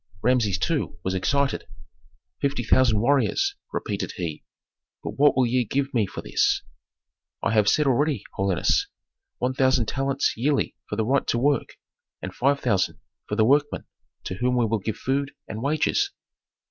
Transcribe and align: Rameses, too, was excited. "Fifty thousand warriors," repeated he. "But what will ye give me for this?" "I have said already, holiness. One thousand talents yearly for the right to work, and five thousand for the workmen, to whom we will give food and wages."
Rameses, 0.23 0.57
too, 0.57 0.97
was 1.03 1.13
excited. 1.13 1.67
"Fifty 2.41 2.63
thousand 2.63 3.01
warriors," 3.01 3.53
repeated 3.71 4.13
he. 4.15 4.43
"But 5.03 5.11
what 5.11 5.37
will 5.37 5.45
ye 5.45 5.63
give 5.63 5.93
me 5.93 6.07
for 6.07 6.23
this?" 6.23 6.63
"I 7.43 7.51
have 7.51 7.69
said 7.69 7.85
already, 7.85 8.23
holiness. 8.33 8.87
One 9.37 9.53
thousand 9.53 9.85
talents 9.85 10.33
yearly 10.35 10.75
for 10.89 10.95
the 10.95 11.05
right 11.05 11.27
to 11.27 11.37
work, 11.37 11.77
and 12.19 12.33
five 12.33 12.61
thousand 12.61 12.97
for 13.29 13.35
the 13.35 13.45
workmen, 13.45 13.83
to 14.23 14.33
whom 14.39 14.57
we 14.57 14.65
will 14.65 14.79
give 14.79 14.97
food 14.97 15.33
and 15.47 15.61
wages." 15.61 16.09